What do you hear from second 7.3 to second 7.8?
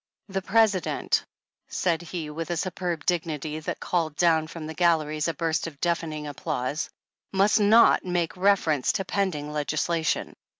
^'must